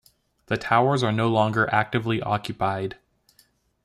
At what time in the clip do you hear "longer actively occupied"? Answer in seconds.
1.29-2.97